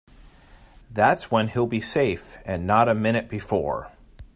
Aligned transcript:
That's 0.89 1.29
when 1.29 1.49
he'll 1.49 1.67
be 1.67 1.79
safe 1.79 2.39
and 2.43 2.65
not 2.65 2.89
a 2.89 2.95
minute 2.95 3.29
before. 3.29 3.91